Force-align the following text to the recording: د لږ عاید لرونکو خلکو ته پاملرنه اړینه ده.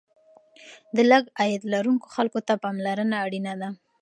د 0.95 0.97
لږ 1.11 1.23
عاید 1.39 1.61
لرونکو 1.73 2.07
خلکو 2.15 2.39
ته 2.47 2.53
پاملرنه 2.63 3.15
اړینه 3.25 3.53
ده. 3.61 3.69